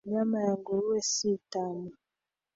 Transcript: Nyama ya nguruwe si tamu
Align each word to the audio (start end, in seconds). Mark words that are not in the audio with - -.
Nyama 0.09 0.37
ya 0.45 0.53
nguruwe 0.59 0.99
si 1.11 1.29
tamu 1.51 1.89